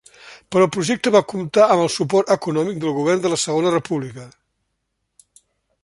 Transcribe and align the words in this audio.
Per 0.53 0.61
al 0.61 0.69
projecte 0.75 1.11
va 1.15 1.21
comptar 1.33 1.67
amb 1.75 1.83
el 1.83 1.91
suport 1.97 2.33
econòmic 2.37 2.81
del 2.85 2.97
govern 2.97 3.23
de 3.27 3.33
la 3.35 3.39
Segona 3.45 3.75
República. 3.79 4.27